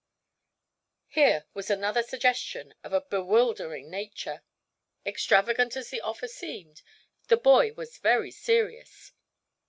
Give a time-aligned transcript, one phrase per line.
[1.09, 4.41] Here was another suggestion of a bewildering nature.
[5.05, 6.81] Extravagant as the offer seemed,
[7.27, 9.11] the boy was very serious.